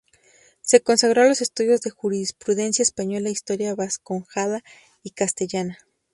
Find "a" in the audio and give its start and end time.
1.21-1.25